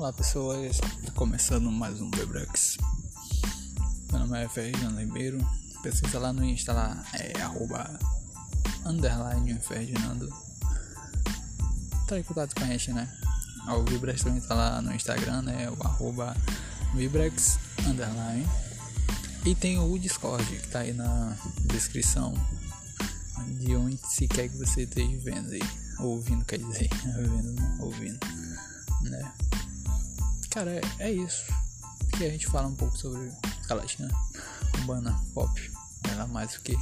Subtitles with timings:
[0.00, 0.80] Olá pessoas,
[1.14, 2.78] começando mais um Bebrex.
[4.10, 5.36] Meu nome é Ferdinando Ribeiro.
[5.82, 7.98] Pesquisa lá no Insta lá, é arroba
[8.86, 10.26] underline Ferdinando.
[12.08, 13.14] Tá em contato com a gente, né?
[13.68, 15.70] O Vibrex também tá lá no Instagram, né?
[15.70, 16.34] O arroba
[16.94, 18.48] Vibrex underline.
[19.44, 21.36] E tem o Discord que tá aí na
[21.66, 22.32] descrição
[23.58, 25.62] de onde se quer que você esteja vendo aí.
[25.98, 26.88] Ouvindo, quer dizer,
[27.20, 28.39] ouvindo, ouvindo?
[30.50, 31.44] Cara, é, é isso.
[32.18, 33.30] Que a gente fala um pouco sobre
[33.68, 34.10] Galatina
[34.78, 35.72] Urbana Pop.
[36.10, 36.76] Ela mais do que.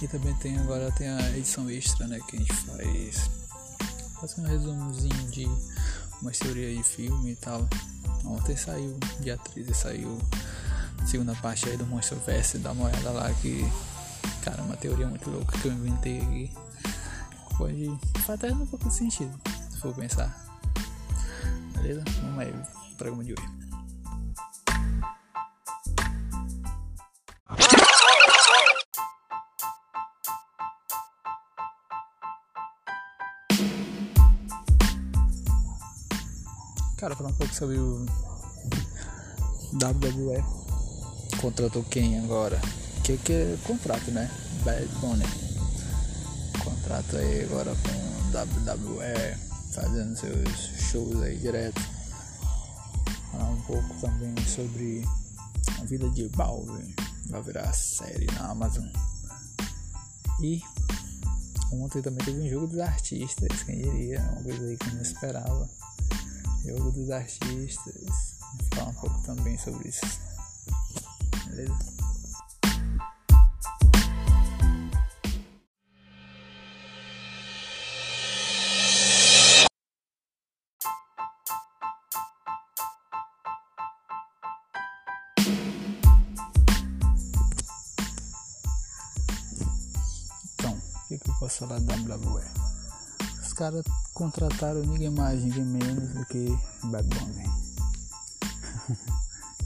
[0.00, 2.18] E também tem agora tem a edição extra, né?
[2.26, 3.30] Que a gente faz.
[4.18, 5.44] Faz um resumozinho de
[6.22, 7.68] uma teoria de filme e tal.
[8.24, 10.18] Ontem saiu, dia 13 saiu
[11.02, 13.70] a segunda parte aí do Monstro Verse, dá uma olhada lá que.
[14.42, 16.52] Cara, uma teoria muito louca que eu inventei aqui.
[17.58, 17.98] Pode.
[18.24, 19.38] Faz até um pouco de sentido,
[19.70, 20.34] se for pensar.
[21.74, 22.02] Beleza?
[22.22, 23.48] Vamos aí programa de hoje.
[36.98, 38.06] Cara, falar um pouco sobre o
[39.74, 40.42] WWE.
[41.40, 42.58] Contratou quem agora?
[43.02, 44.30] Que que é contrato, né?
[44.64, 45.24] Bad Bunny.
[46.64, 49.36] Contrato aí agora com WWE,
[49.72, 51.93] fazendo seus shows aí direto
[53.66, 55.04] pouco também sobre
[55.80, 56.94] a vida de Balvin.
[57.28, 58.86] Vai virar série na Amazon.
[60.40, 60.62] E
[61.72, 65.02] ontem também teve um jogo dos artistas, quem diria, uma coisa aí que eu não
[65.02, 65.70] esperava.
[66.64, 68.36] Jogo dos artistas.
[68.58, 70.06] Vou falar um pouco também sobre isso.
[71.46, 71.93] Beleza?
[93.64, 97.44] Caras contrataram ninguém mais, ninguém menos do que Bad Bunny.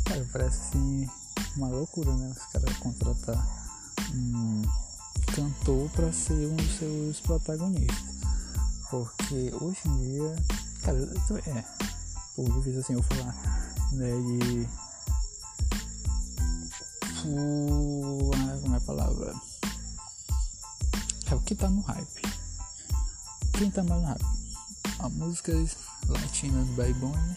[0.07, 1.11] cara, parece assim
[1.57, 2.31] uma loucura, né?
[2.31, 3.45] Os caras contratar
[4.15, 4.63] um
[5.35, 8.21] cantor para ser um dos seus protagonistas.
[8.89, 10.37] Porque hoje em dia,
[10.85, 10.99] cara,
[11.49, 11.65] é,
[12.37, 13.35] por difícil assim eu falar,
[13.95, 14.69] né, de.
[18.63, 19.35] Como é a palavra?
[21.31, 22.28] é o que tá no hype.
[23.59, 24.25] Quem tá mais no hype?
[25.01, 25.53] A música
[26.09, 27.37] latina do Bunny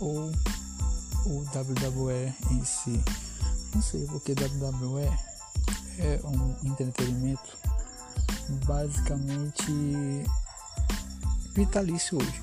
[0.00, 0.32] ou
[1.26, 2.98] o WWE em si?
[3.74, 5.04] Não sei, porque WWE
[5.98, 7.58] é um entretenimento
[8.64, 9.70] basicamente
[11.54, 12.42] vitalício hoje.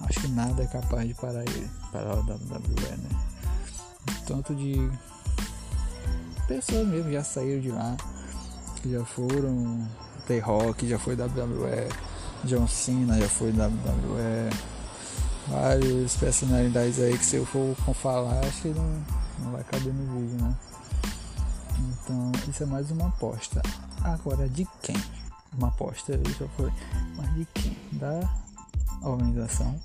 [0.00, 3.24] Acho que nada é capaz de parar ele, parar o WWE, né?
[4.26, 4.90] Tanto de
[6.48, 7.96] pessoas mesmo já saíram de lá
[8.90, 9.88] já foram,
[10.26, 11.88] Tay Rock já foi WWE,
[12.44, 14.50] John Cena já foi WWE,
[15.48, 19.04] várias personalidades aí que se eu for falar acho que não,
[19.40, 20.54] não vai caber no vídeo, né?
[21.78, 23.62] Então isso é mais uma aposta.
[24.02, 24.96] Agora de quem?
[25.56, 26.72] Uma aposta já foi,
[27.16, 27.76] mas de quem?
[27.92, 28.20] Da
[29.02, 29.80] organização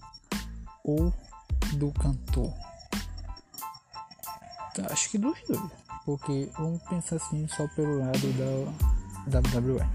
[0.84, 1.14] ou
[1.74, 2.54] do cantor?
[4.72, 5.72] Então, acho que dos dois.
[6.06, 8.74] Porque vamos pensar assim só pelo lado
[9.28, 9.86] da WWE.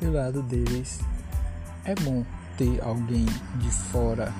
[0.00, 0.98] Pelo lado deles,
[1.84, 2.24] é bom
[2.56, 4.32] ter alguém de fora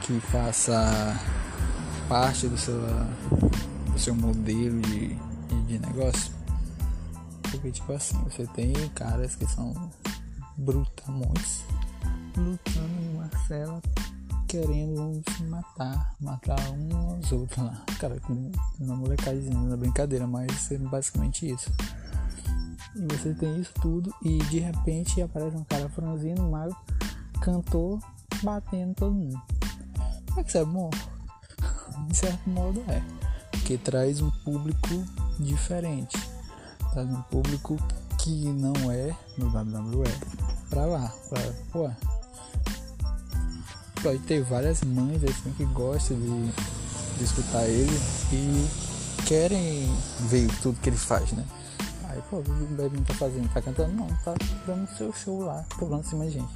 [0.00, 0.74] que faça
[2.08, 2.80] parte do seu,
[3.92, 5.14] do seu modelo de,
[5.66, 6.32] de negócio.
[7.50, 9.74] Porque tipo assim, você tem caras que são
[10.56, 11.62] brutamontes
[12.36, 13.80] lutando em uma cela
[14.48, 17.82] querendo se matar, matar um aos outros lá.
[17.98, 18.16] Cara,
[18.78, 21.72] na molecadinha, na brincadeira, mas é basicamente isso.
[22.96, 26.76] E você tem isso tudo e de repente aparece um cara franzino, mago,
[27.40, 27.98] cantor,
[28.42, 29.40] batendo todo mundo.
[30.28, 30.90] Como é que isso é bom?
[32.08, 33.02] De certo modo é.
[33.50, 35.04] Porque traz um público
[35.40, 36.16] diferente.
[36.92, 37.76] Traz um público
[38.18, 40.04] que não é no WWE
[40.70, 41.12] pra lá.
[41.28, 41.40] Pra,
[41.72, 41.90] pô,
[44.02, 46.52] pode ter várias mães assim que gostam de,
[47.18, 47.96] de escutar ele
[48.32, 48.68] e
[49.24, 49.88] querem
[50.28, 51.44] ver tudo que ele faz, né?
[52.30, 53.52] Pô, o Bebinho tá fazendo?
[53.52, 53.92] Tá cantando?
[53.92, 54.34] Não, tá
[54.66, 56.52] dando seu show lá, cobrando cima de gente.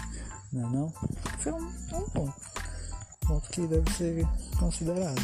[0.52, 0.92] não é não?
[1.44, 2.34] É um, é um ponto.
[3.26, 4.26] Ponto que deve ser
[4.58, 5.20] considerado.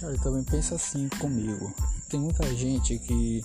[0.00, 1.72] Cara, também pensa assim comigo.
[2.08, 3.42] Tem muita gente que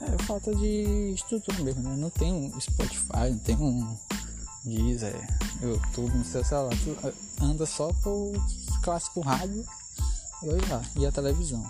[0.00, 1.96] é falta de estrutura mesmo, né?
[1.96, 3.96] Não tem um Spotify, não tem um
[4.64, 5.14] Deezer,
[5.62, 6.76] YouTube, no seu celular.
[6.84, 8.32] Tu anda só por
[8.82, 9.64] clássico rádio
[10.42, 11.68] e lá, e a televisão.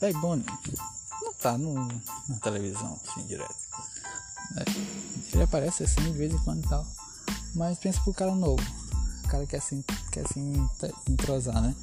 [0.00, 0.99] Bad Bunny não
[1.40, 1.88] tá no,
[2.28, 3.54] na televisão, assim, direto.
[4.56, 4.64] É,
[5.32, 6.86] ele aparece assim de vez em quando e tal.
[7.54, 8.62] Mas pensa pro cara novo.
[9.24, 9.82] O cara quer assim,
[10.12, 10.68] quer assim
[11.08, 11.74] entrosar, né?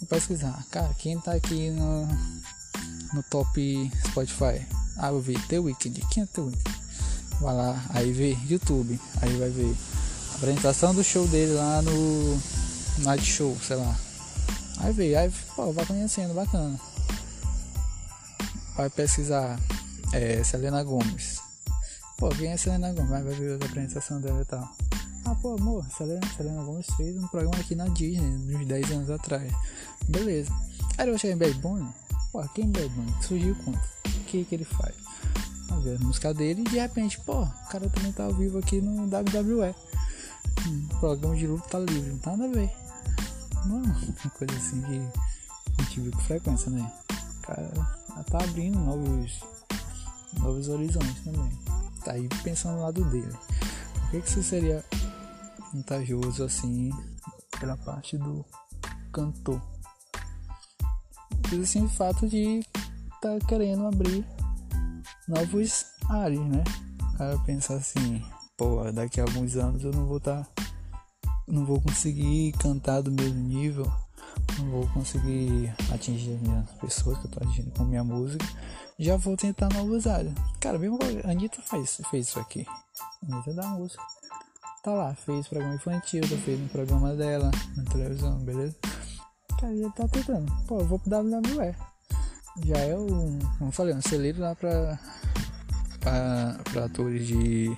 [0.00, 2.06] E pesquisar, cara, quem tá aqui no,
[3.12, 4.66] no top Spotify?
[4.96, 6.00] Ah, eu vi The Weeknd.
[6.10, 6.84] Quem é The Weeknd?
[7.40, 9.76] Vai lá, aí vê YouTube, aí vai ver
[10.32, 12.40] a apresentação do show dele lá no
[12.98, 13.96] Night Show, sei lá.
[14.78, 16.78] Aí vê, aí pô, vai conhecendo, bacana.
[18.76, 19.58] Vai pesquisar
[20.12, 21.40] é, Selena Gomes.
[22.18, 23.10] Pô, quem é Selena Gomes?
[23.10, 24.68] Vai ver a apresentação dela e tal.
[25.24, 29.10] Ah, pô, amor, Selena, Selena Gomes fez um programa aqui na Disney, uns 10 anos
[29.10, 29.52] atrás.
[30.08, 30.52] Beleza.
[30.98, 31.88] Aí eu cheguei em Bad Bunny.
[32.32, 33.14] Pô, quem é Bad Bunny?
[33.22, 33.78] Surgiu quanto?
[34.06, 34.94] O que que ele faz?
[35.84, 38.80] ver a música dele e de repente, pô, o cara também tá ao vivo aqui
[38.80, 39.74] no WWE.
[40.66, 42.70] Hum, programa de luta tá livre, não tá nada a ver.
[43.66, 45.00] Não é uma coisa assim que
[45.78, 46.90] a gente viu com frequência, né?
[47.44, 49.38] O cara tá abrindo novos,
[50.38, 51.50] novos horizontes também.
[52.02, 53.36] Tá aí pensando no lado dele.
[53.92, 54.82] Por que, que isso seria
[55.74, 56.90] vantajoso assim
[57.60, 58.42] pela parte do
[59.12, 59.60] cantor?
[61.50, 62.64] Mas assim, o fato de
[63.20, 64.26] tá querendo abrir
[65.28, 66.64] novos ares, né?
[67.12, 68.24] O cara pensar assim,
[68.56, 70.44] pô, daqui a alguns anos eu não vou estar.
[70.44, 70.64] Tá,
[71.46, 73.84] não vou conseguir cantar do mesmo nível,
[74.58, 78.46] não vou conseguir atingir as pessoas que eu tô atingindo com minha música.
[78.98, 80.34] Já vou tentar novos áreas.
[80.60, 82.66] Cara, mesmo a Anitta faz, fez isso aqui.
[82.68, 84.02] A Anitta é da música.
[84.82, 88.76] Tá lá, fez programa infantil, tá fez um programa dela na televisão, beleza?
[89.58, 90.52] Cara, já tá tentando.
[90.66, 91.74] Pô, eu vou pro WWE
[92.62, 94.98] já é um, como eu falei, um celeiro lá pra,
[96.00, 97.76] pra, pra atores de,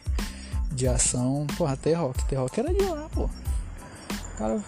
[0.73, 1.46] de ação.
[1.56, 2.25] Porra, T-Rock.
[2.26, 3.31] T-Rock era de lá, pô.
[4.37, 4.62] Cara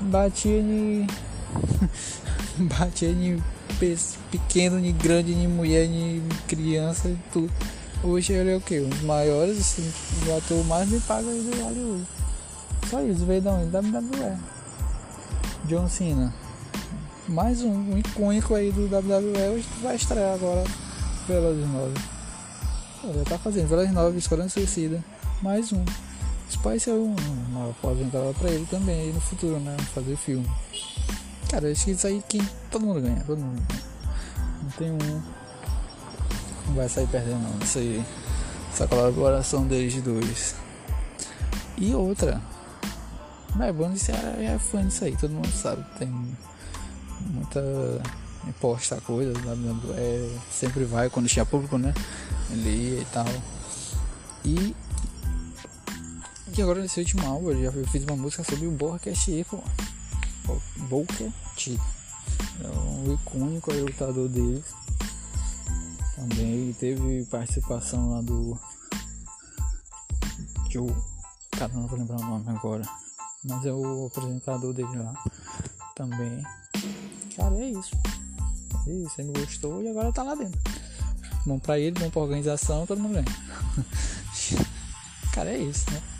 [0.00, 1.06] batia em.
[2.68, 3.42] batia em
[4.30, 7.52] pequeno, em grande, em mulher, em criança e tudo.
[8.02, 8.80] Hoje ele é o que?
[8.80, 9.92] Dos maiores, assim,
[10.26, 12.06] o ator mais me paga do Hollywood.
[12.88, 13.76] Só isso, veio da onde?
[13.76, 14.36] WWE.
[15.64, 16.32] John Cena
[17.26, 20.62] mais um, um icônico aí do WWE hoje vai estrear agora
[21.26, 21.94] Velozes 9
[23.16, 25.02] já tá fazendo Velozes 9, Esquadrão Suicida
[25.40, 25.82] mais um
[26.48, 27.14] isso pode ser um,
[27.48, 29.76] uma aposentada pra ele também no futuro né?
[29.94, 30.48] Fazer filme.
[31.50, 33.62] Cara acho que isso aí quem, todo mundo ganha todo mundo.
[33.68, 33.94] Ganha
[34.64, 35.22] não tem um
[36.66, 37.58] não vai sair perdendo não.
[37.64, 38.04] Isso aí.
[38.72, 40.54] Essa colaboração deles dois.
[41.76, 42.40] E outra.
[43.54, 46.08] Mas é de ser é fã disso aí todo mundo sabe tem
[47.20, 47.60] muita
[48.60, 49.34] posta coisas,
[49.96, 51.94] é, sempre vai quando tinha público, né?
[52.50, 53.26] Ele e tal.
[54.44, 54.76] E,
[56.56, 58.96] e agora nesse último álbum eu já fiz uma música sobre o pô.
[60.88, 61.80] Borcast.
[62.62, 64.62] É um icônico lutador dele.
[66.14, 68.56] Também teve participação lá do
[70.70, 70.94] Joe.
[71.50, 72.88] Cara, não vou lembrar o nome agora.
[73.44, 75.14] Mas é o apresentador dele lá.
[75.96, 76.42] Também.
[77.36, 77.96] Cara, é isso.
[78.86, 80.60] É isso, ele gostou e agora tá lá dentro.
[81.44, 83.26] Bom pra ele, bom pra organização, todo mundo ganha.
[85.32, 86.13] Cara, é isso, né?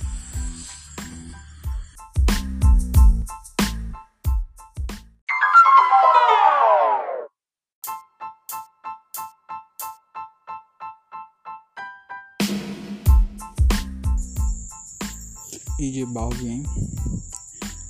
[15.78, 16.62] E de balde, hein?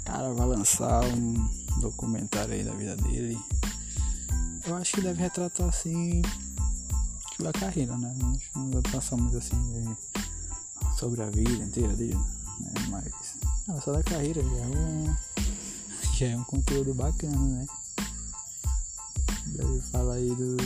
[0.04, 1.48] Cara, vai lançar um
[1.80, 3.38] documentário aí da vida dele.
[4.66, 6.22] Eu acho que deve retratar assim
[7.46, 8.14] a carreira, né?
[8.54, 9.96] Não vai passar muito assim
[10.98, 12.72] sobre a vida inteira dele, né?
[12.88, 13.36] Mas
[13.66, 15.16] não, só da carreira já é um,
[16.16, 17.66] já é um conteúdo bacana, né?
[19.46, 20.56] Deve falar aí do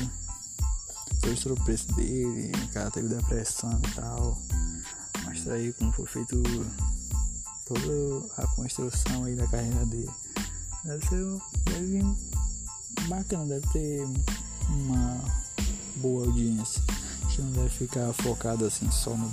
[1.21, 4.39] dos tropeços dele, o cara teve depressão e tal.
[5.25, 6.43] Mostra aí como foi feito
[7.69, 10.11] toda a construção aí da carreira dele.
[10.85, 11.25] Deve ser
[11.65, 12.03] deve,
[13.09, 14.09] bacana, deve ter
[14.71, 15.21] uma
[15.97, 16.83] boa audiência.
[17.31, 19.33] Que não deve ficar focado assim só no,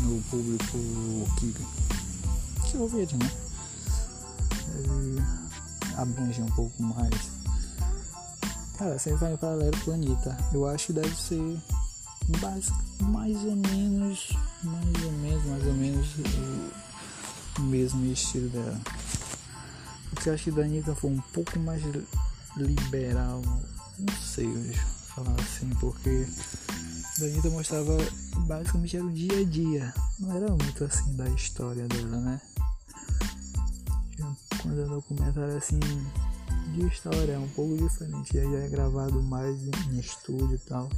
[0.00, 0.78] no público
[1.40, 1.54] que,
[2.68, 3.30] que ouve ele, né?
[4.66, 5.22] Deve
[5.96, 7.14] abranger um pouco mais.
[8.76, 10.36] Cara, você vai em paralelo com a Anitta.
[10.52, 11.58] Eu acho que deve ser
[13.00, 16.87] mais ou menos, mais ou menos, mais ou menos o
[17.60, 18.80] mesmo estilo dela.
[20.10, 21.82] Porque eu acho que da Anitta foi um pouco mais
[22.56, 23.42] liberal.
[23.98, 24.48] Não sei
[25.14, 26.26] falar assim, porque
[27.18, 27.96] da Anitta mostrava
[28.46, 29.94] basicamente era o dia a dia.
[30.18, 32.40] Não era muito assim da história dela, né?
[34.62, 35.78] Quando o documentário assim
[36.74, 38.34] de história é um pouco diferente.
[38.34, 40.88] Já é gravado mais em estúdio e tal.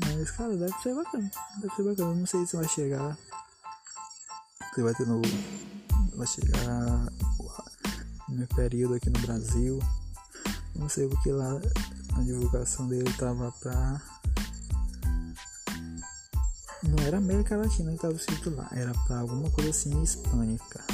[0.00, 1.30] Mas cara, deve ser bacana.
[1.60, 2.14] Deve ser bacana.
[2.14, 3.16] Não sei se vai chegar.
[4.76, 5.22] Se vai ter no.
[6.16, 7.10] Vai chegar
[8.28, 9.78] no meu período aqui no Brasil.
[10.74, 11.58] Não sei porque lá
[12.14, 14.02] a divulgação dele tava pra.
[16.82, 20.84] Não era América Latina que tava escrito lá, era pra alguma coisa assim hispânica.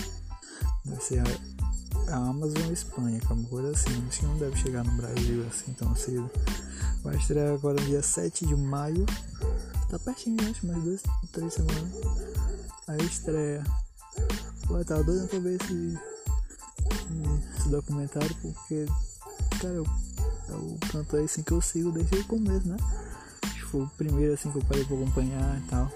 [0.85, 4.07] Deve ser a, a Amazon hispânica, uma coisa assim.
[4.07, 6.31] Acho que não deve chegar no Brasil assim tão cedo.
[7.03, 9.05] Vai estrear agora dia 7 de maio.
[9.91, 12.42] Tá pertinho, acho, mais duas, três semanas.
[12.89, 13.65] Aí estreia.
[14.67, 15.99] Pô, tava doido pra ver esse,
[17.57, 18.87] esse documentário porque,
[19.61, 19.87] cara, eu
[20.49, 22.77] é o cantor assim que eu sigo desde o começo, né?
[23.71, 25.91] Foi o primeiro assim que eu parei pra acompanhar e tal.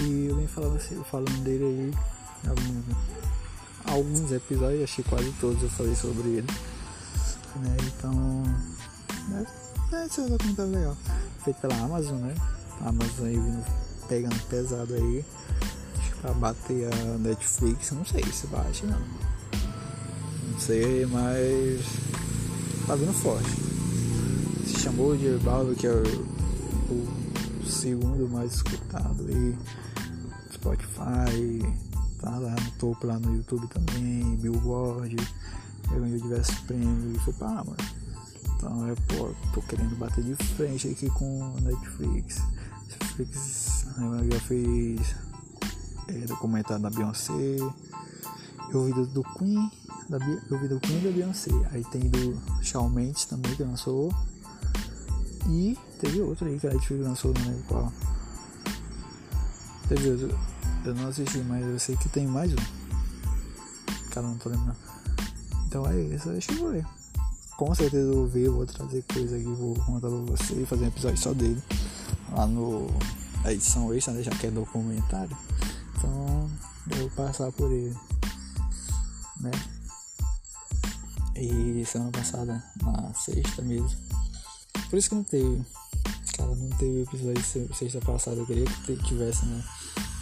[0.00, 1.94] E eu venho falando, assim, falando dele aí
[2.50, 2.84] alguns,
[3.84, 6.46] alguns episódios, que quase todos eu falei sobre ele.
[7.56, 7.76] Né?
[7.86, 8.42] Então.
[9.92, 10.96] É, esse é um documentário legal.
[11.44, 12.34] Feito pela Amazon, né?
[12.80, 15.24] A Amazon aí vindo pegando pesado aí.
[16.20, 18.98] Pra bater a Netflix, não sei se bate não.
[20.50, 21.84] Não sei, mas
[22.86, 23.50] tá vindo forte.
[24.66, 26.02] Se chamou de Baldo, que é o,
[26.90, 29.54] o, segundo mais escutado aí.
[30.52, 31.76] Spotify,
[32.20, 35.16] tá lá no topo lá no YouTube também, Billboard,
[35.90, 37.76] ganhou diversos prêmios e foi pra mano.
[38.56, 42.40] Então é pô, tô querendo bater de frente aqui com Netflix.
[42.88, 43.73] Netflix
[44.30, 45.14] já fez
[46.08, 47.56] é, documentário da Beyoncé,
[48.72, 49.70] eu vi do Queen
[50.08, 51.50] da, eu do Queen da Beyoncé.
[51.70, 54.12] Aí tem do Shawn Mendes também que lançou.
[55.48, 57.92] E teve outro aí que a Netflix lançou, não lembro qual.
[59.88, 60.38] Teve outro.
[60.84, 62.56] Eu não assisti, mas eu sei que tem mais um.
[64.10, 64.76] Cara, não tô lembrando.
[65.66, 66.84] Então é isso, acho que vou.
[67.56, 70.84] Com certeza eu vou ver, vou trazer coisa aqui, vou contar pra você e fazer
[70.84, 71.62] um episódio só dele.
[72.32, 72.88] Lá no.
[73.44, 74.22] A edição extra, né?
[74.22, 75.36] Já que é documentário.
[75.96, 76.50] Então
[76.90, 77.94] eu vou passar por ele.
[79.40, 79.50] Né?
[81.36, 83.90] E semana passada, na sexta mesmo.
[84.88, 85.64] Por isso que não teve.
[86.36, 88.36] Cara, não teve episódio sexta passada.
[88.36, 89.62] Eu queria que tivesse, né?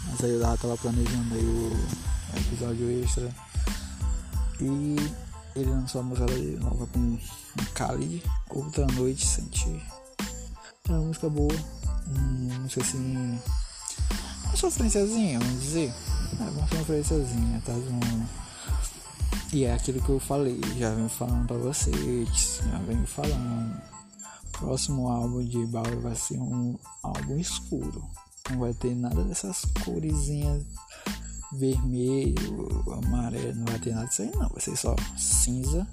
[0.09, 3.33] Mas aí eu tava planejando aí o episódio extra.
[4.59, 4.95] E
[5.55, 6.25] ele lançou a música
[6.59, 7.17] nova com
[7.73, 9.81] Kali, Outra Noite Sentir.
[10.89, 11.53] É uma música boa.
[12.07, 13.39] Uma música assim.
[14.45, 15.93] Uma sofrênciazinha, vamos dizer.
[16.39, 17.73] É uma sofrênciazinha, tá?
[17.73, 18.25] Um,
[19.53, 23.81] e é aquilo que eu falei, já venho falando pra vocês, já venho falando.
[24.51, 28.03] Próximo álbum de Bauer vai ser um álbum escuro.
[28.49, 30.63] Não vai ter nada dessas coresinhas
[31.53, 34.49] vermelho, amarelo, não vai ter nada disso aí não.
[34.49, 35.87] Vai ser só cinza,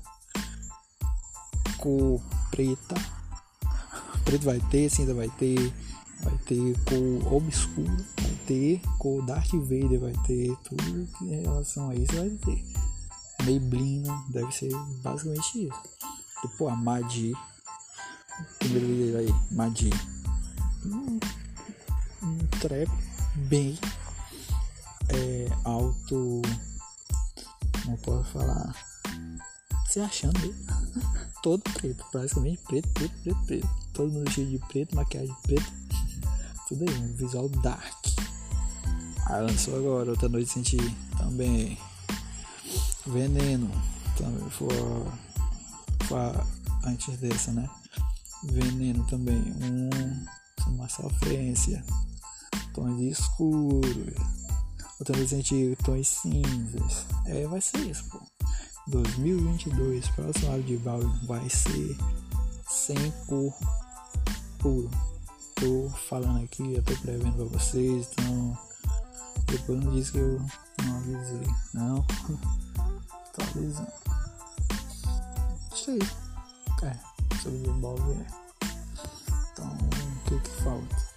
[1.78, 2.94] cor preta.
[4.24, 5.72] Preto vai ter, cinza vai ter,
[6.22, 11.90] vai ter cor obscuro, vai ter cor Darth Vader, vai ter tudo que em relação
[11.90, 12.64] a isso vai ter.
[13.44, 14.72] Maybelline deve ser
[15.02, 15.82] basicamente isso.
[16.44, 17.32] E pô, a Madi.
[18.58, 19.90] Primeiro vídeo aí, Madi.
[20.84, 21.20] Um,
[22.22, 22.96] um treco
[23.48, 23.78] bem
[25.08, 26.42] é, alto.
[27.82, 28.74] Como posso falar?
[29.88, 30.38] Se achando
[31.42, 33.68] todo preto, praticamente preto, preto, preto, preto.
[33.92, 35.79] Todo mundo cheio de preto, maquiagem preta.
[36.70, 38.06] Tudo aí, um visual dark.
[39.26, 40.78] Aí lançou agora, outra noite senti
[41.18, 41.76] também
[43.06, 43.68] Veneno
[44.16, 44.68] também foi,
[46.04, 46.18] foi
[46.84, 47.68] antes dessa, né?
[48.44, 51.84] Veneno também, um, uma sofrência,
[52.72, 54.14] tons escuros,
[54.98, 57.04] outra a gente tons cinzas.
[57.26, 58.20] É, vai ser isso, pô.
[58.86, 61.96] 2022, próximo álbum de Val vai ser
[62.68, 63.52] sem cor
[64.58, 64.88] puro.
[65.60, 68.58] Tô falando aqui, eu tô prevendo pra vocês, então
[69.44, 70.40] depois não diz que eu
[70.84, 72.06] não avisei, não.
[73.38, 73.92] atualizando.
[75.74, 75.98] Isso aí.
[76.82, 78.26] É, sobre o Bob é.
[79.52, 81.09] Então, o que que falta?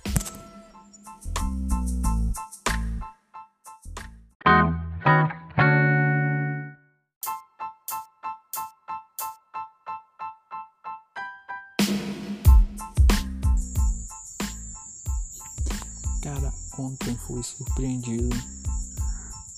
[17.43, 18.29] Surpreendido.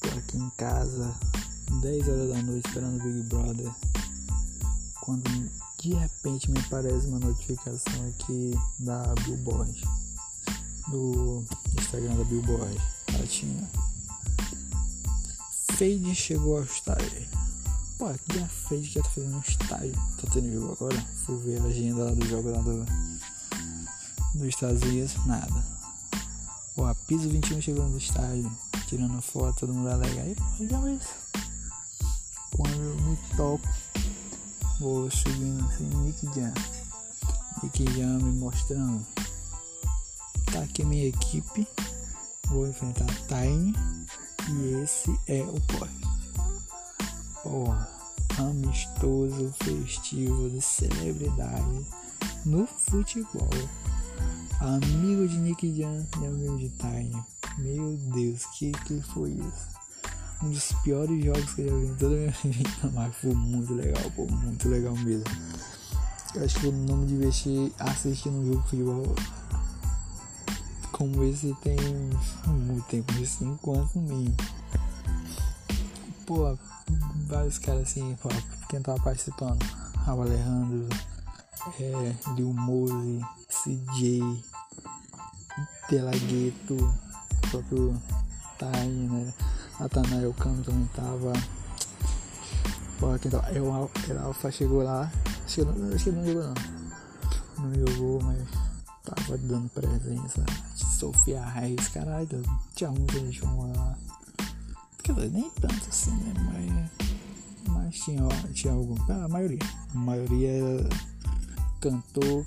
[0.01, 1.15] Tô aqui em casa
[1.81, 3.71] 10 horas da noite esperando o Big Brother.
[5.01, 5.29] Quando
[5.79, 9.83] de repente me aparece uma notificação aqui da Billboard.
[10.87, 11.43] Do
[11.79, 12.77] Instagram da Billboard.
[13.13, 13.69] Ela tinha.
[15.73, 17.27] Fade chegou ao estádio.
[17.97, 19.93] Pô, que a Fade que tá fazendo um estádio.
[19.93, 21.05] Tá tendo jogo agora?
[21.25, 22.85] Fui ver a agenda lá do jogo lá do,
[24.33, 25.13] dos Estados Unidos.
[25.25, 25.75] Nada.
[26.75, 28.51] Pô, a Piso 21 chegou no estádio.
[28.88, 30.22] Tirando foto, todo mundo alega.
[30.22, 31.13] Aí, legal isso.
[32.51, 33.67] Quando eu me toco
[34.79, 36.53] Vou subindo assim, Nick Jam.
[37.63, 39.05] Nick Jam me mostrando.
[40.51, 41.65] Tá aqui minha equipe.
[42.48, 43.74] Vou enfrentar Time.
[44.50, 45.96] E esse é o poste.
[47.41, 47.89] Porra,
[48.38, 51.86] amistoso, festivo de celebridade
[52.46, 53.50] no futebol.
[54.65, 57.24] Amigo de Nick Jam e amigo de Time.
[57.60, 59.75] Meu Deus, que que foi isso?
[60.41, 63.34] um dos piores jogos que eu já vi em toda a minha vida, mas foi
[63.36, 65.24] muito legal, pô, muito legal mesmo.
[66.34, 69.15] Eu acho que eu não me diverti assistindo um jogo de futebol
[70.91, 71.77] como esse tem
[72.48, 74.38] muito tempo, de 5 anos no mínimo.
[76.25, 76.57] Pô,
[77.27, 78.29] vários caras assim, pô,
[78.67, 79.63] quem tava participando,
[79.98, 80.89] Raul Alejandro,
[81.79, 84.43] é, Lil Mose, CJ,
[85.89, 86.93] Delagueto,
[87.51, 88.01] próprio
[88.57, 89.33] Time, né?
[89.79, 91.33] Natanael Cano também tava.
[92.99, 93.51] Pô, quem tava.
[93.51, 95.11] Eu, o Alfa chegou lá.
[95.45, 96.55] Acho que, não, acho que não jogou não.
[97.57, 98.47] Não jogou, mas
[99.03, 100.45] tava dando presença.
[100.75, 102.41] Sofia Reis, caralho.
[102.73, 103.97] Tinha muita gente famosa lá.
[105.03, 106.33] Quer dizer, nem tanto assim, né?
[106.45, 107.07] Mas.
[107.67, 108.95] Mas tinha, tinha algum.
[109.11, 109.59] Ah, a maioria.
[109.93, 110.89] A maioria
[111.81, 112.45] cantor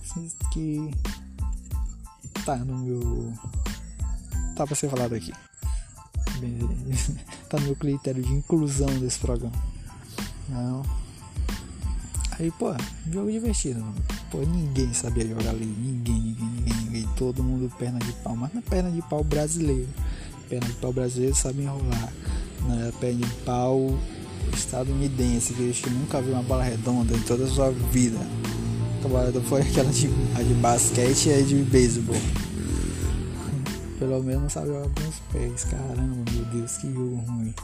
[0.53, 0.91] que
[2.49, 3.31] tá no meu.
[4.57, 5.33] Tá pra ser falado aqui
[7.51, 9.55] tá no meu critério de inclusão desse programa.
[10.49, 10.83] Não.
[12.39, 12.73] Aí, pô,
[13.13, 13.85] jogo divertido.
[14.31, 15.67] Pô, ninguém sabia jogar ali.
[15.67, 17.09] Ninguém, ninguém, ninguém, ninguém.
[17.17, 18.35] Todo mundo perna de pau.
[18.35, 19.89] Mas não é perna de pau brasileiro.
[20.49, 22.13] Perna de pau brasileiro sabe enrolar.
[22.63, 23.99] Não é perna de pau
[24.55, 25.53] estadunidense.
[25.53, 28.19] Que eles nunca viu uma bola redonda em toda a sua vida.
[29.05, 32.17] A bola foi aquela de, a de basquete e a de beisebol.
[33.99, 35.65] Pelo menos sabe alguns pés.
[35.65, 37.55] Caramba, meu Deus, que jogo ruim.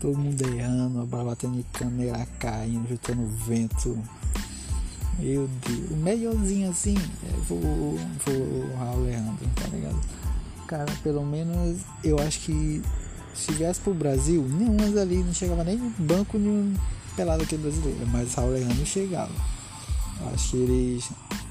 [0.00, 3.98] Todo mundo errando, a bola batendo em câmera caindo, jutando vento.
[5.18, 5.90] Meu Deus.
[5.90, 7.58] O melhorzinho assim é, foi,
[8.20, 10.00] foi o Raul Leandro, tá ligado?
[10.68, 12.80] Cara, pelo menos eu acho que
[13.34, 16.74] se viesse pro Brasil, nenhum ali não chegava nem no banco nenhum
[17.16, 18.06] pelado aqui brasileiro.
[18.08, 19.32] Mas Raul Leandro chegava.
[20.32, 21.04] Acho que ele,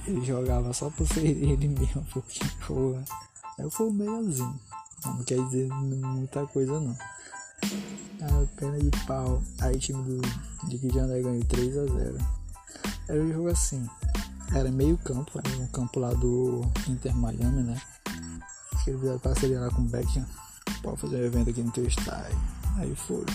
[0.08, 3.04] ele jogava só por ser ele mesmo, porque, porra.
[3.58, 4.60] Eu fui melhorzinho.
[5.06, 6.98] Não quer dizer muita coisa não.
[8.22, 9.44] A pena de pau.
[9.62, 10.22] Aí time do
[10.68, 12.18] de já ganhou 3 a 0
[13.10, 13.88] Era um jogo assim.
[14.56, 17.82] Era meio campo, era um campo lá do Inter Miami, né?
[18.74, 20.26] Acho que ele fizeram parceria lá com o Beckham.
[20.82, 22.40] Pode fazer um evento aqui no teu estádio.
[22.78, 23.26] Aí foi.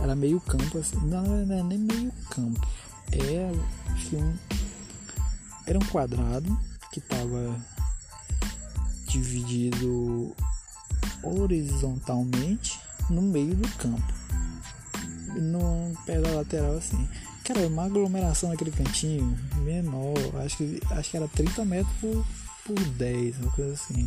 [0.00, 0.96] Era meio campo assim.
[1.06, 2.60] Não, não era nem meio campo.
[3.18, 4.34] Que um.
[5.66, 6.58] Era um quadrado
[6.92, 7.56] que tava
[9.08, 10.34] dividido
[11.22, 14.14] horizontalmente no meio do campo.
[15.36, 17.08] No pé da lateral assim.
[17.44, 22.24] Cara, uma aglomeração naquele cantinho menor, acho que, acho que era 30 metros por,
[22.64, 24.04] por 10, uma coisa assim.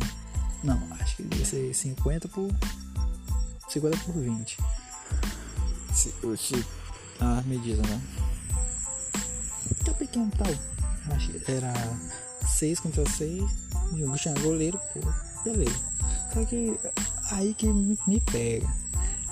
[0.64, 2.50] Não, acho que devia ser 50 por
[3.68, 4.58] 50 por 20.
[5.94, 6.66] Se, se,
[7.20, 8.00] a medida, né?
[10.10, 11.72] Que que era
[12.46, 13.44] 6 contra 6
[13.92, 15.00] o tinha goleiro, pô,
[15.44, 15.80] beleza.
[16.32, 16.78] Só que
[17.30, 18.68] aí que me pega.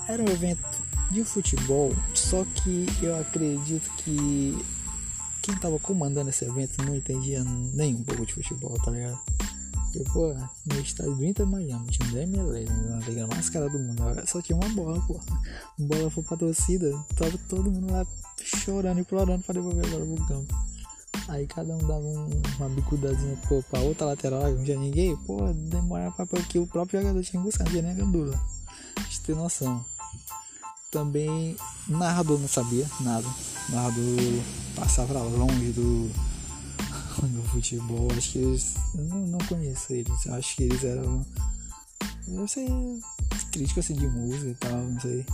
[0.07, 4.57] Era um evento de futebol, só que eu acredito que
[5.41, 9.19] quem tava comandando esse evento não entendia nem um pouco de futebol, tá ligado?
[9.85, 10.33] Porque, pô,
[10.65, 14.41] no estádio do Inter Miami, time da MLS, uma liga mais cara do mundo, só
[14.41, 15.19] tinha uma bola, pô.
[15.79, 18.05] Uma bola foi pra torcida, tava todo mundo lá
[18.43, 20.66] chorando e implorando pra devolver a bola pro campo.
[21.27, 25.51] Aí cada um dava um, uma bicudazinha pô, pra outra lateral, não tinha ninguém, pô,
[25.53, 28.39] demorava pra que o próprio jogador tinha que buscar, não tinha nem a gandula.
[28.95, 29.85] Pra ter noção.
[30.89, 33.27] Também narrador não sabia nada.
[33.69, 34.03] Narrador
[34.73, 36.09] passava longe do,
[37.27, 38.07] do futebol.
[38.17, 38.75] Acho que eles.
[38.95, 40.27] Eu não, não conheço eles.
[40.27, 41.25] Acho que eles eram.
[42.25, 42.67] Deve ser
[43.51, 45.25] crítico assim de música e tal, não sei.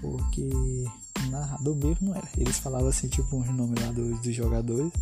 [0.00, 0.50] Porque
[1.30, 2.28] narrador mesmo não era.
[2.36, 4.92] Eles falavam assim, tipo, uns nomes lá dos, dos jogadores.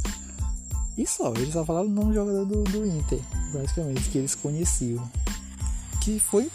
[0.96, 3.20] E só, eles só falavam o nome do jogador do, do Inter,
[3.52, 5.08] basicamente, que eles conheciam.
[6.00, 6.50] Que foi,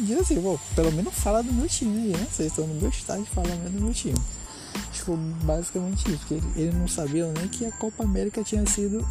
[0.00, 0.36] diz assim,
[0.74, 2.26] pelo menos fala do meu time aí, né?
[2.30, 4.18] Vocês estão no meu estádio, fala mesmo do meu time.
[4.92, 9.06] foi basicamente isso, porque ele, ele não sabia nem que a Copa América tinha sido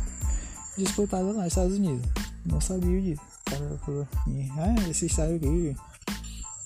[0.77, 2.05] disputada lá nos Estados Unidos.
[2.45, 3.21] Não sabia disso.
[3.47, 5.75] O cara falou assim, ah, esse estádio aqui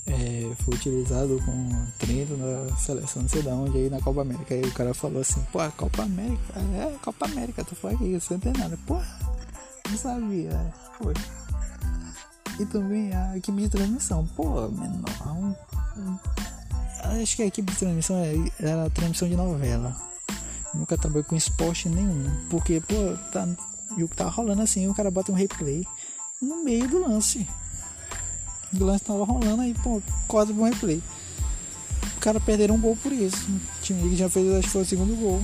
[0.08, 4.54] é, foi utilizado com treino na seleção não sei de onde aí na Copa América.
[4.54, 8.14] Aí o cara falou assim, pô, a Copa América, é Copa América, tu foi aqui,
[8.14, 8.78] você nada.
[8.86, 9.00] Pô,
[9.90, 11.14] não sabia, é, foi.
[12.60, 15.56] E também a equipe de transmissão, pô, menor, um,
[16.00, 16.18] um,
[17.22, 19.96] acho que a equipe de transmissão é, era transmissão de novela.
[20.74, 22.26] Nunca trabalhei com esporte nenhum.
[22.50, 23.48] Porque, pô, tá,
[23.98, 25.86] e o que tá rolando assim, o cara bota um replay
[26.42, 27.48] no meio do lance.
[28.74, 31.02] O lance tava rolando aí, pô, quase um replay.
[32.18, 33.38] O cara perderam um gol por isso.
[33.50, 35.44] O time que já fez, acho que foi o segundo gol.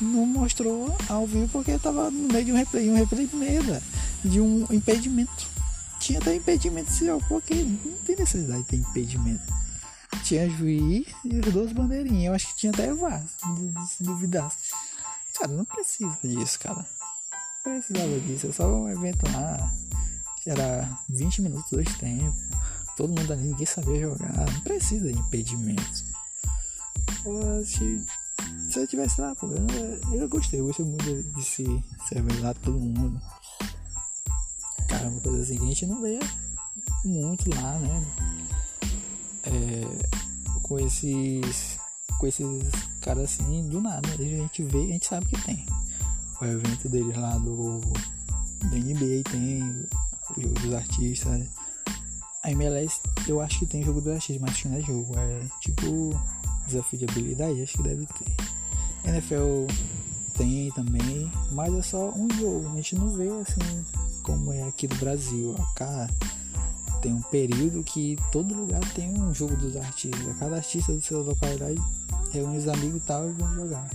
[0.00, 2.90] Não mostrou ao vivo porque tava no meio de um replay.
[2.90, 3.82] Um replay merda.
[4.24, 5.46] De um impedimento.
[6.00, 9.42] Tinha até impedimento esse jogo, porque não tem necessidade de ter impedimento.
[10.24, 12.24] Tinha juiz e os dois bandeirinhas.
[12.24, 13.24] Eu acho que tinha até VAR,
[13.88, 14.56] se duvidasse.
[15.38, 16.84] Cara, não precisa disso, cara.
[17.64, 18.48] Não precisava disso.
[18.48, 19.72] É só um evento lá
[20.46, 22.42] era 20 minutos, dois tempos.
[22.96, 24.52] Todo mundo ali, ninguém sabia jogar.
[24.52, 26.04] Não precisa de impedimento.
[27.64, 28.04] Se,
[28.70, 30.60] se eu tivesse lá, pô, eu, eu gostei.
[30.60, 31.64] Eu gostei muito de se
[32.08, 33.20] servir lá todo mundo.
[34.88, 36.18] Cara, uma coisa assim a gente não vê
[37.04, 38.06] muito lá, né?
[39.44, 41.78] É, com esses
[42.18, 42.46] com esses
[43.00, 45.66] caras assim do nada a gente vê a gente sabe que tem
[46.40, 49.86] o evento deles lá do, do NBA tem
[50.40, 51.32] dos artistas.
[51.32, 51.46] Né?
[52.42, 55.18] A MLS eu acho que tem jogo dos artistas, mas acho que não é jogo.
[55.18, 56.20] É tipo
[56.66, 59.10] desafio de habilidade, acho que deve ter.
[59.10, 59.66] NFL
[60.34, 62.68] tem também, mas é só um jogo.
[62.72, 63.84] A gente não vê assim
[64.22, 65.54] como é aqui do Brasil.
[65.74, 66.08] Cá
[67.00, 70.20] tem um período que todo lugar tem um jogo dos artistas.
[70.38, 71.80] Cada artista do seu localidade
[72.30, 73.90] reúne os amigos e tal e vão jogar.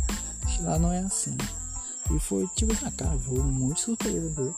[0.61, 1.35] Lá não é assim.
[2.13, 4.55] E foi tipo assim, cara, jogo muito surpresa, viu?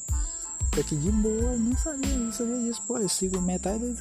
[0.72, 2.82] Tô aqui de boa, não sabia, não sabia disso.
[2.88, 4.00] Pô, eu sigo metade dos,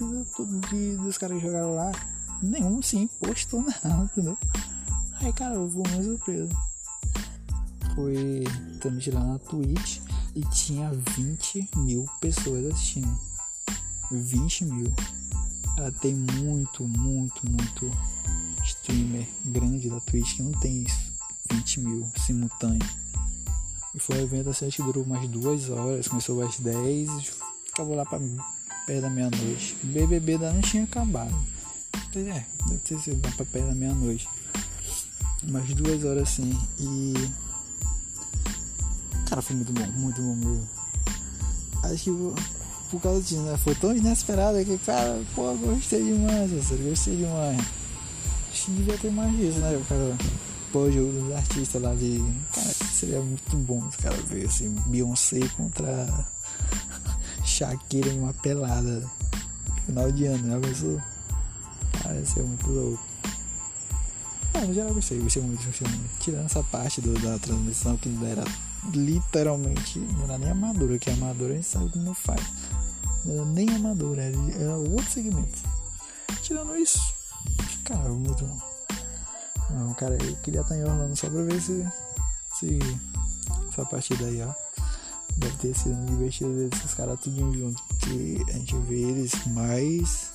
[0.70, 1.92] de, dos caras que jogaram lá.
[2.42, 4.38] Nenhum sim postou nada, entendeu?
[5.20, 6.54] Aí, cara, eu vou muito surpreso.
[7.94, 8.44] Foi
[8.80, 10.00] transmitido lá na Twitch
[10.34, 13.18] e tinha 20 mil pessoas assistindo.
[14.12, 14.92] 20 mil.
[15.76, 17.90] Ela tem muito, muito, muito
[18.64, 21.12] streamer grande da Twitch que não tem isso.
[21.50, 22.86] 20 mil simultâneo.
[23.98, 27.20] E foi um evento assim, acho que durou umas duas horas, começou às 10 e
[27.72, 28.20] acabou lá pra
[28.86, 29.76] perto da meia-noite.
[29.82, 31.34] O BBB ainda não tinha acabado.
[32.14, 34.28] É, deve ter sido lá pra perto da meia-noite.
[35.42, 36.56] Umas duas horas assim.
[36.78, 37.14] E.
[39.28, 40.68] Cara, foi muito bom, muito bom mesmo.
[41.82, 42.10] Acho que
[42.92, 43.58] por causa disso, né?
[43.58, 47.58] Foi tão inesperado que, cara, pô, gostei demais, gostei demais.
[48.52, 49.84] Acho que devia ter mais disso, né?
[49.88, 50.16] Cara
[50.72, 52.22] pô, jogo dos artistas lá de.
[52.52, 56.26] Cara, seria muito bom os caras verem assim, Beyoncé contra
[57.44, 59.04] Shakira em uma pelada.
[59.86, 61.02] Final de ano, já pensou?
[62.02, 63.02] Cara, isso é muito louco.
[64.54, 66.18] Ah, no geral gostei, gostei muito, gostei muito.
[66.20, 68.44] Tirando essa parte do, da transmissão que era
[68.92, 72.40] literalmente, não era nem amadora, que amadora a gente sabe como faz.
[73.24, 75.58] Não era nem amadora, era outro segmento.
[76.42, 77.00] Tirando isso,
[77.84, 78.67] cara, muito bom.
[79.70, 81.86] Não, cara, eu queria estar em Orlando só pra ver se,
[82.58, 82.78] se
[83.68, 84.52] essa partida aí, ó.
[85.36, 87.82] Deve ter sido um divertido ver esses caras tudinho junto.
[87.84, 90.32] Porque a gente vê eles mais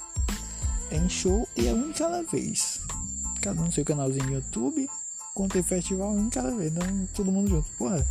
[0.91, 2.79] em show e é um de cada vez.
[3.41, 4.87] Cada um seu canalzinho no YouTube.
[5.33, 6.71] Quando tem festival, um de cada vez.
[6.71, 7.69] Então todo mundo junto.
[7.77, 8.05] Porra.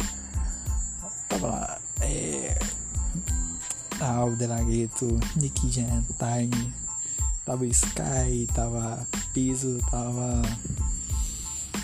[1.29, 1.81] Tava lá.
[2.01, 2.59] É.
[4.01, 6.75] Aldo Delagueto, Nick Jam, Tiny.
[7.45, 10.43] Tava Sky, tava Piso, tava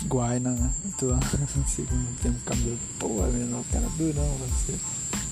[0.07, 0.73] Guaina, né?
[0.87, 2.79] Atuando no segundo tempo, cabelo.
[2.99, 4.77] Pô, menor, cara durão você.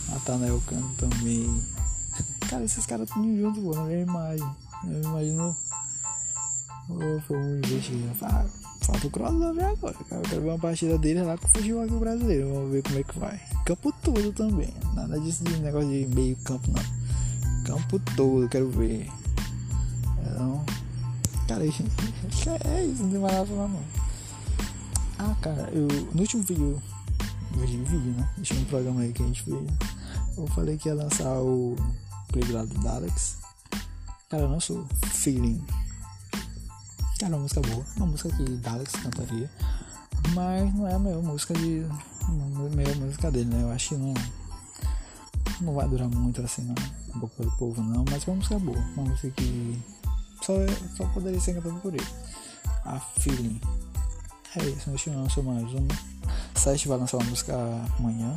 [0.10, 1.64] Nathanael Cano também.
[2.50, 4.48] Cara, esses caras estão juntos, pô, na minha imagem.
[4.86, 5.56] Eu imagino.
[6.90, 8.10] Oh, foi muito divertido.
[8.22, 8.46] Ah,
[8.82, 10.22] falta o crossover agora, cara.
[10.22, 12.54] Eu quero ver uma partida dele lá com o futebol brasileiro.
[12.54, 13.42] Vamos ver como é que vai.
[13.66, 14.74] Campo todo também.
[14.94, 17.64] Nada disso de negócio de meio campo, não.
[17.64, 19.10] Campo todo, quero ver.
[20.22, 20.64] Então,
[21.48, 24.07] cara, é isso, não tem mais nada pra falar, não.
[25.20, 26.82] Ah, cara, eu no último vídeo,
[27.52, 28.30] vídeo, vídeo, né?
[28.34, 29.58] No último programa aí que a gente fez,
[30.38, 31.76] eu falei que ia lançar o
[32.32, 33.38] clipe lá do Daleks.
[34.30, 35.64] Cara, sou feeling.
[37.20, 39.50] Cara, uma música boa, uma música que Daleks cantaria,
[40.36, 41.86] mas não é a melhor música de.
[42.76, 43.64] Melhor música dele, né?
[43.64, 44.14] Eu acho que não.
[45.62, 46.76] Não vai durar muito assim, não.
[47.16, 48.78] Um pouco do povo, não, mas é uma música boa.
[48.96, 49.82] Uma música que
[50.44, 50.54] só,
[50.96, 52.06] só poderia ser cantada por ele.
[52.86, 53.60] A Feeling.
[54.60, 55.88] É isso, neste lançou mais uma.
[56.56, 57.54] Sete vai lançar uma música
[58.00, 58.36] amanhã.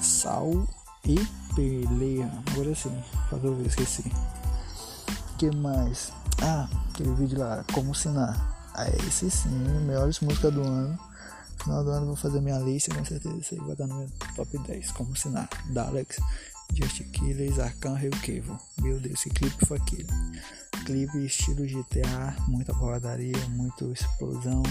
[0.00, 0.68] Sal
[1.04, 1.16] e
[1.56, 2.30] Peleia.
[2.52, 2.96] Agora sim,
[3.28, 4.04] falta eu ver, esqueci.
[5.36, 6.12] que mais?
[6.40, 8.70] Ah, aquele vídeo lá, como ensinar.
[8.74, 10.96] Ah, esse sim, melhores músicas do ano.
[11.58, 13.96] No final do ano vou fazer minha lista, com certeza isso aí vai estar no
[13.96, 14.92] meu top 10.
[14.92, 15.48] Como ensinar.
[15.70, 16.20] Dalex,
[16.72, 18.56] Just Killers, Arcanjo e Kevo.
[18.80, 20.06] Meu Deus, que clipe foi aquele.
[20.84, 24.62] Clipe estilo GTA, muita porradaria, muita explosão,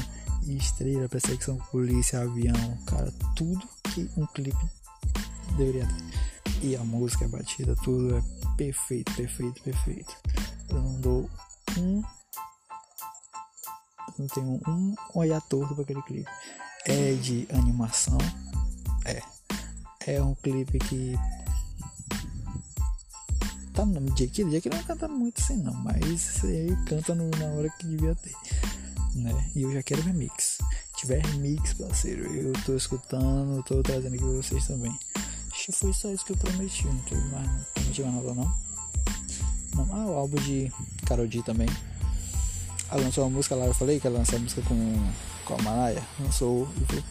[0.45, 4.69] estrela, perseguição polícia, avião, cara, tudo que um clipe
[5.57, 6.21] deveria ter.
[6.63, 8.21] E a música, a batida, tudo é
[8.55, 10.15] perfeito, perfeito, perfeito.
[10.69, 11.29] Eu não dou
[11.77, 12.03] um.
[14.07, 16.29] Eu não tenho um olhar torto para aquele clipe.
[16.85, 18.17] É de animação.
[19.05, 19.21] É.
[20.05, 21.15] É um clipe que
[23.81, 24.51] tá no nome de Jekyll.
[24.51, 28.35] Jekyll não canta muito assim não, mas ele canta no, na hora que devia ter.
[29.15, 29.51] Né?
[29.55, 30.59] E eu já quero remix.
[30.93, 34.97] Se tiver remix, parceiro, eu tô escutando, tô trazendo aqui pra vocês também.
[35.51, 38.33] Acho que foi só isso que eu prometi, não teve mais, não prometi mais nada
[38.33, 38.55] não.
[39.75, 39.95] não.
[39.95, 40.71] Ah, o álbum de
[41.05, 41.67] Karol D também.
[42.89, 45.11] Ela lançou uma música lá, eu falei que ela lançou a música com,
[45.45, 46.03] com a Malaya.
[46.19, 47.03] Lançou e foi,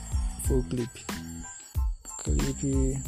[0.44, 1.04] foi o clipe.
[2.04, 3.02] O clipe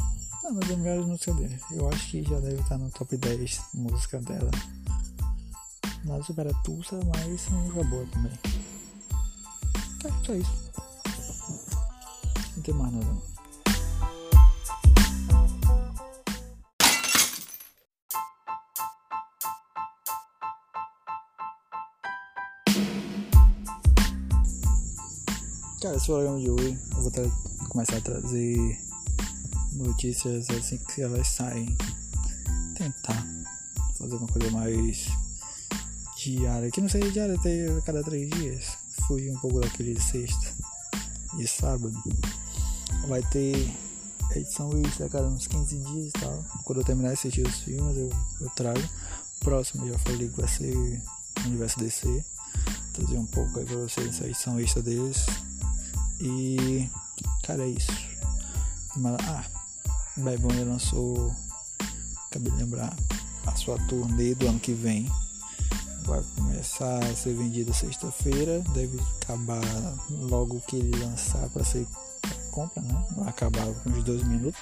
[0.52, 1.62] uma das melhores músicas.
[1.70, 4.50] Eu acho que já deve estar no top 10 música dela.
[6.04, 8.32] Nada supera Tulsa, mas uma música boa também.
[10.04, 10.72] É, só isso.
[12.56, 13.32] Não tem mais nada.
[25.80, 27.12] Cara, esse programa de hoje eu vou
[27.70, 28.91] começar a trazer
[29.72, 31.76] notícias assim que elas saem.
[32.76, 33.26] Tentar
[33.98, 35.06] fazer uma coisa mais
[36.16, 36.70] diária.
[36.70, 38.76] Que não seja diária até a cada três dias.
[39.06, 40.54] Fui um pouco daquele sexta
[41.38, 41.92] e sábado.
[43.08, 43.72] Vai ter
[44.34, 46.44] edição extra a cada uns 15 dias e tal.
[46.64, 48.82] Quando eu terminar de assistir os filmes, eu, eu trago.
[49.40, 51.02] Próximo já falei que vai ser
[51.44, 52.24] Universo DC.
[52.92, 55.26] Trazer um pouco aí pra vocês essa edição extra deles.
[56.20, 56.88] E,
[57.42, 57.92] cara, é isso.
[59.26, 59.44] Ah,
[60.16, 61.34] Bad lançou,
[62.26, 62.94] acabei de lembrar,
[63.46, 65.10] a sua turnê do ano que vem.
[66.04, 69.62] Vai começar a ser vendida sexta-feira, deve acabar
[70.10, 71.86] logo que ele lançar para ser
[72.50, 73.06] compra, né?
[73.16, 74.60] Vai acabar com uns dois minutos.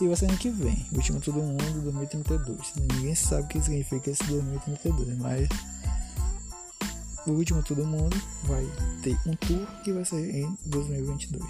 [0.00, 2.72] E vai ser ano que vem, último todo mundo 2032.
[2.76, 5.48] Ninguém sabe o que significa esse 2032, mas
[7.26, 8.66] o último todo mundo vai
[9.02, 11.44] ter um tour que vai ser em 2022.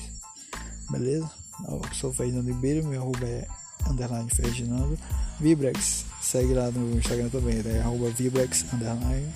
[0.91, 1.46] Beleza?
[1.93, 3.47] Sou Ferdinando Ribeiro, meu arroba é
[3.89, 4.99] underline Ferdinando.
[5.41, 9.33] Vibrex, segue lá no Instagram também, é arroba Vibrex underline.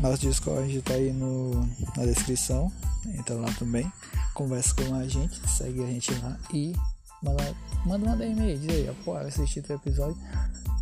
[0.00, 2.70] Nosso Discord tá aí no, na descrição,
[3.06, 3.90] entra lá também.
[4.34, 6.74] Conversa com a gente, segue a gente lá e
[7.22, 10.16] manda, manda uma DM diz aí, pô, assisti teu episódio,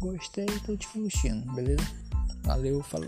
[0.01, 1.85] gostei, tô te curtindo, beleza?
[2.43, 3.07] Valeu, falou.